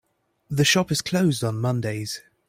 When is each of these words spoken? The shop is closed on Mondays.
The 0.49 0.65
shop 0.65 0.91
is 0.91 1.03
closed 1.03 1.43
on 1.43 1.61
Mondays. 1.61 2.21